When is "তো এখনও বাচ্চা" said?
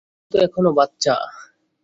0.31-1.15